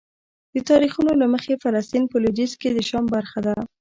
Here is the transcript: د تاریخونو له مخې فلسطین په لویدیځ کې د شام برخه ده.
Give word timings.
د 0.53 0.55
تاریخونو 0.69 1.11
له 1.21 1.25
مخې 1.33 1.61
فلسطین 1.63 2.03
په 2.09 2.17
لویدیځ 2.23 2.51
کې 2.61 2.69
د 2.71 2.77
شام 2.89 3.05
برخه 3.15 3.39
ده. 3.45 3.55